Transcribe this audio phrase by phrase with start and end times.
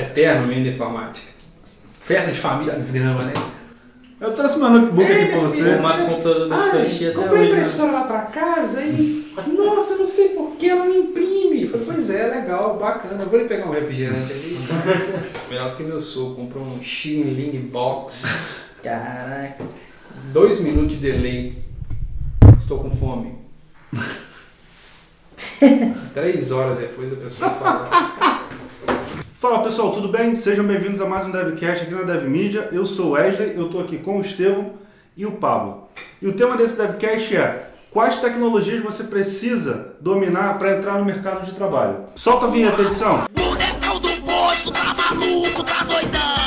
[0.00, 1.28] Eterno menino de informática.
[2.00, 3.32] Festa de família desgrama, né?
[4.20, 5.62] Eu trouxe meu notebook aqui pra você.
[5.62, 7.48] O formato do computador da Tia até comprei hoje.
[7.52, 7.56] né?
[7.56, 9.34] impressora lá pra casa e.
[9.56, 11.62] Nossa, eu não sei por que ela não imprime.
[11.62, 13.22] Eu falei, pois é, legal, bacana.
[13.22, 14.58] Eu vou lhe pegar um refrigerante ali.
[15.48, 18.60] Melhor que meu sogro comprou um Xingling Box.
[18.82, 19.64] Caraca.
[20.32, 21.58] Dois minutos de delay.
[22.58, 23.38] Estou com fome.
[26.12, 28.09] Três horas depois a pessoa fala.
[29.40, 30.36] Fala pessoal, tudo bem?
[30.36, 32.68] Sejam bem-vindos a mais um DevCast aqui na DevMedia.
[32.72, 34.72] Eu sou Wesley, eu estou aqui com o Estevão
[35.16, 35.88] e o Pablo.
[36.20, 41.46] E o tema desse DevCast é quais tecnologias você precisa dominar para entrar no mercado
[41.46, 42.00] de trabalho.
[42.16, 43.24] Solta a vinheta, edição.
[43.32, 46.39] Bonecão do posto tá maluco, tá doidão.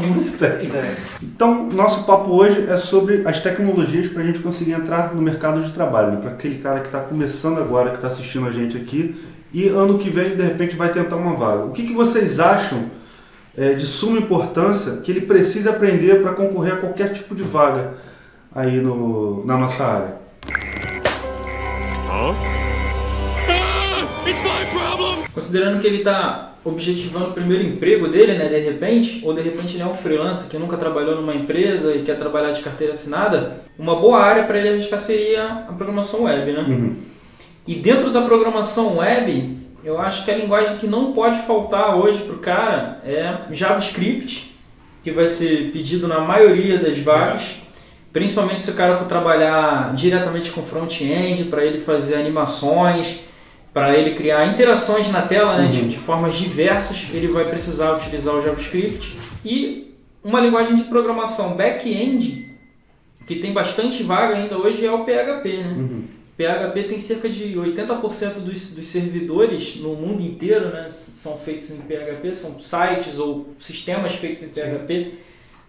[0.06, 5.14] música aí, Então, nosso papo hoje é sobre as tecnologias para a gente conseguir entrar
[5.14, 6.18] no mercado de trabalho.
[6.18, 9.98] Para aquele cara que está começando agora, que está assistindo a gente aqui e ano
[9.98, 11.64] que vem, de repente, vai tentar uma vaga.
[11.64, 12.90] O que, que vocês acham
[13.56, 17.94] é, de suma importância que ele precisa aprender para concorrer a qualquer tipo de vaga
[18.54, 20.20] aí no, na nossa área?
[25.34, 29.76] Considerando que ele tá objetivando o primeiro emprego dele, né, de repente, ou de repente
[29.76, 33.62] ele é um freelancer que nunca trabalhou numa empresa e quer trabalhar de carteira assinada,
[33.78, 36.60] uma boa área para ele arriscar seria a programação web, né?
[36.68, 36.96] Uhum.
[37.66, 42.22] E dentro da programação web, eu acho que a linguagem que não pode faltar hoje
[42.22, 44.54] para o cara é JavaScript,
[45.02, 47.56] que vai ser pedido na maioria das vagas,
[48.12, 53.20] principalmente se o cara for trabalhar diretamente com front-end, para ele fazer animações,
[53.72, 58.34] para ele criar interações na tela né, de, de formas diversas, ele vai precisar utilizar
[58.34, 59.16] o JavaScript.
[59.44, 62.56] E uma linguagem de programação back-end,
[63.26, 65.56] que tem bastante vaga ainda hoje, é o PHP.
[65.56, 65.76] Né?
[65.78, 66.04] Uhum.
[66.36, 71.78] PHP tem cerca de 80% dos, dos servidores no mundo inteiro né, são feitos em
[71.82, 75.14] PHP, são sites ou sistemas feitos em PHP.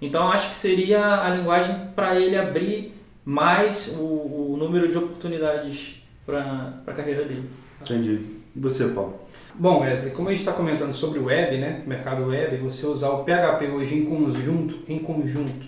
[0.01, 6.01] Então acho que seria a linguagem para ele abrir mais o, o número de oportunidades
[6.25, 7.49] para a carreira dele.
[7.83, 8.19] Entendi.
[8.55, 9.15] E você, Paulo?
[9.55, 11.83] Bom, Wesley, como a gente está comentando sobre o web, né?
[11.85, 15.65] Mercado web, você usar o PHP hoje em conjunto, em conjunto,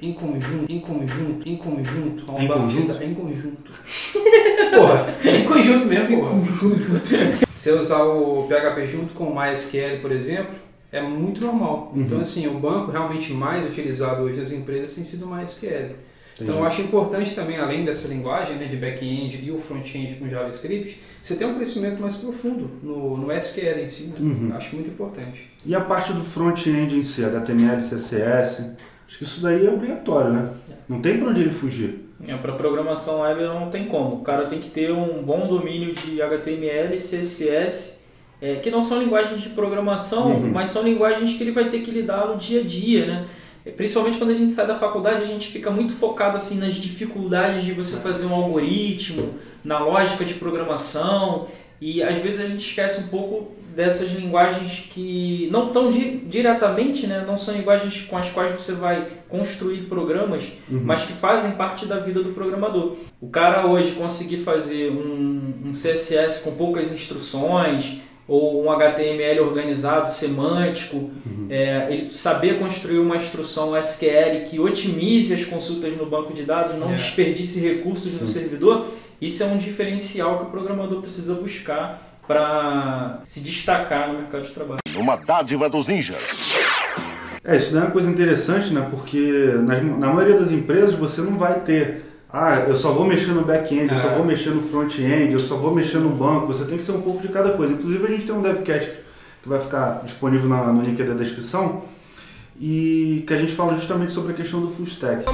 [0.00, 3.02] em conjunto, em conjunto, em conjunto, Em conjunto?
[3.02, 3.72] em conjunto.
[4.74, 6.32] Porra, em conjunto mesmo, porra.
[7.52, 10.54] Você usar o PHP junto com o MySQL, por exemplo,
[10.92, 11.92] é muito normal.
[11.94, 12.02] Uhum.
[12.02, 15.94] Então, assim, o banco realmente mais utilizado hoje nas empresas tem sido o MySQL.
[16.40, 20.28] Então, eu acho importante também, além dessa linguagem né, de back-end e o front-end com
[20.28, 24.04] JavaScript, você ter um conhecimento mais profundo no, no SQL em si.
[24.08, 24.14] Né?
[24.18, 24.52] Uhum.
[24.56, 25.50] Acho muito importante.
[25.66, 28.72] E a parte do front-end em si, HTML, CSS,
[29.06, 30.50] acho que isso daí é obrigatório, né?
[30.88, 32.06] Não tem para onde ele fugir.
[32.40, 34.16] para programação web não tem como.
[34.16, 38.00] O cara tem que ter um bom domínio de HTML, CSS,
[38.40, 40.50] é, que não são linguagens de programação, Uhum.
[40.50, 43.26] mas são linguagens que ele vai ter que lidar no dia a dia, né?
[43.64, 46.74] É, Principalmente quando a gente sai da faculdade, a gente fica muito focado assim nas
[46.74, 49.34] dificuldades de você fazer um algoritmo,
[49.64, 51.48] na lógica de programação,
[51.80, 57.06] e às vezes a gente esquece um pouco dessas linguagens que não estão di diretamente,
[57.06, 57.24] né?
[57.26, 60.82] não são linguagens com as quais você vai construir programas, Uhum.
[60.84, 62.96] mas que fazem parte da vida do programador.
[63.20, 67.98] O cara hoje conseguir fazer um, um CSS com poucas instruções
[68.30, 71.10] ou um HTML organizado, semântico,
[71.50, 76.76] é, ele saber construir uma instrução SQL que otimize as consultas no banco de dados,
[76.78, 76.94] não É.
[76.94, 78.86] desperdice recursos no servidor,
[79.20, 84.54] isso é um diferencial que o programador precisa buscar para se destacar no mercado de
[84.54, 84.78] trabalho.
[84.96, 86.22] Uma dádiva dos ninjas.
[87.42, 88.86] É, isso daí é uma coisa interessante, né?
[88.90, 89.18] Porque
[89.66, 93.42] nas- na maioria das empresas você não vai ter, ah, eu só vou mexer no
[93.42, 94.14] back-end, eu só É.
[94.14, 96.46] vou mexer no front-end, eu só vou mexer no banco.
[96.48, 97.72] Você tem que ser um pouco de cada coisa.
[97.72, 98.90] Inclusive a gente tem um devcast
[99.42, 101.82] que vai ficar disponível na- no link da descrição
[102.60, 105.24] e que a gente fala justamente sobre a questão do full stack.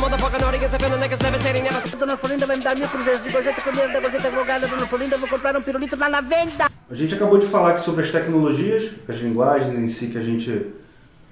[6.88, 10.22] A gente acabou de falar aqui sobre as tecnologias, as linguagens em si que a
[10.22, 10.66] gente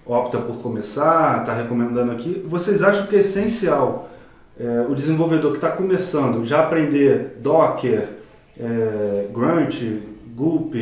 [0.04, 2.44] opta por começar, está recomendando aqui.
[2.46, 4.10] Vocês acham que é essencial
[4.58, 8.08] é, o desenvolvedor que está começando já aprender Docker,
[8.58, 9.82] é, Grunt,
[10.34, 10.74] Gulp,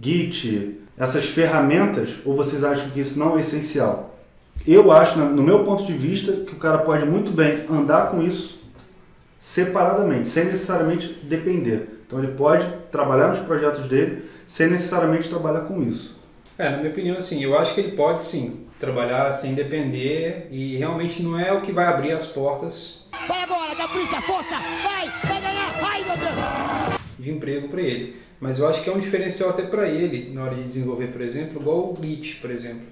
[0.00, 4.16] Git, essas ferramentas, ou vocês acham que isso não é essencial?
[4.66, 8.22] Eu acho, no meu ponto de vista, que o cara pode muito bem andar com
[8.22, 8.58] isso
[9.40, 12.00] separadamente, sem necessariamente depender.
[12.06, 16.17] Então ele pode trabalhar nos projetos dele sem necessariamente trabalhar com isso.
[16.58, 20.76] É, na minha opinião, assim, eu acho que ele pode sim trabalhar sem depender e
[20.76, 25.40] realmente não é o que vai abrir as portas Vai agora, polícia, força, vai, vai
[25.40, 26.98] ganhar, vai, meu Deus.
[27.18, 28.16] de emprego para ele.
[28.40, 31.20] Mas eu acho que é um diferencial até para ele na hora de desenvolver, por
[31.20, 32.86] exemplo, igual o Git, por exemplo.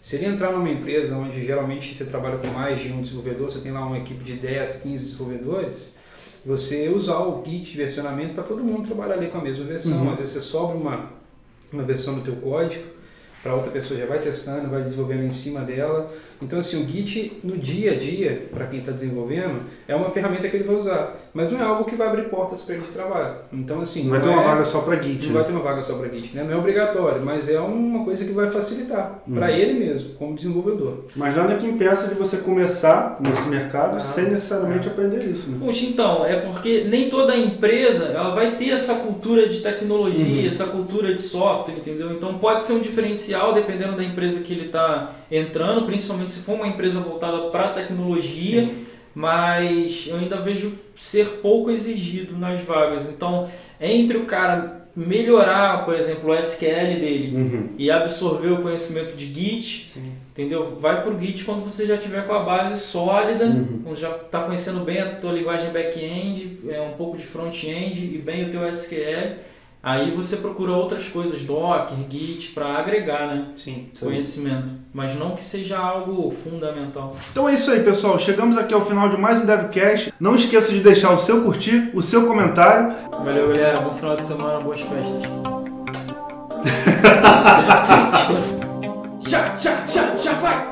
[0.00, 3.60] Se ele entrar numa empresa onde geralmente você trabalha com mais de um desenvolvedor, você
[3.60, 5.98] tem lá uma equipe de 10, 15 desenvolvedores,
[6.44, 10.02] você usar o Git de versionamento para todo mundo trabalhar ali com a mesma versão.
[10.02, 10.12] Uhum.
[10.12, 11.12] Às vezes você sobra uma,
[11.72, 12.95] uma versão do teu código,
[13.46, 16.10] para outra pessoa já vai testando, vai desenvolvendo em cima dela.
[16.42, 20.48] Então assim, o Git no dia a dia, para quem está desenvolvendo, é uma ferramenta
[20.48, 22.90] que ele vai usar, mas não é algo que vai abrir portas para ele de
[22.90, 23.36] trabalho.
[23.52, 25.22] Então assim, Não vai ter é- uma vaga só para Git.
[25.26, 25.34] não né?
[25.34, 26.42] vai ter uma vaga só para Git, né?
[26.44, 29.34] Não é obrigatório, mas é uma coisa que vai facilitar Uhum.
[29.36, 31.04] para ele mesmo, como desenvolvedor.
[31.14, 35.48] Mas nada que impeça de você começar nesse mercado Ah, sem necessariamente aprender isso.
[35.48, 35.58] Né?
[35.64, 40.46] Puxa, então, é porque nem toda empresa ela vai ter essa cultura de tecnologia, Uhum.
[40.46, 42.12] essa cultura de software, entendeu?
[42.12, 46.54] Então pode ser um diferencial dependendo da empresa que ele está entrando, principalmente se for
[46.54, 48.68] uma empresa voltada para tecnologia,
[49.14, 53.08] mas eu ainda vejo ser pouco exigido nas vagas.
[53.08, 53.48] Então,
[53.80, 57.68] entre o cara melhorar, por exemplo, o SQL dele Uhum.
[57.78, 60.12] e absorver o conhecimento de Git, Sim.
[60.32, 60.74] entendeu?
[60.80, 63.80] Vai pro Git quando você já tiver com a base sólida, Uhum.
[63.84, 68.18] quando já está conhecendo bem a tua linguagem back-end, é, um pouco de front-end e
[68.18, 69.34] bem o teu SQL.
[69.86, 73.86] Aí você procura outras coisas, Docker, Git, para agregar né, Sim.
[74.00, 74.72] conhecimento.
[74.92, 77.14] Mas não que seja algo fundamental.
[77.30, 78.18] Então é isso aí, pessoal.
[78.18, 80.12] Chegamos aqui ao final de mais um DevCast.
[80.18, 82.96] Não esqueça de deixar o seu curtir, o seu comentário.
[83.12, 83.80] Valeu, galera.
[83.80, 85.22] Bom final de semana, boas festas.
[89.20, 90.65] Já, já, já, já vai!